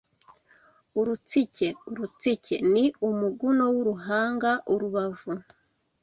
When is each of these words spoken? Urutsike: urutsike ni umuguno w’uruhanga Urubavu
Urutsike: 0.99 1.67
urutsike 1.89 2.55
ni 2.73 2.85
umuguno 3.09 3.63
w’uruhanga 3.73 4.51
Urubavu 4.73 5.31